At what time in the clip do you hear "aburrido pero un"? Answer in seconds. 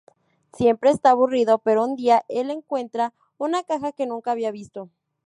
1.11-1.95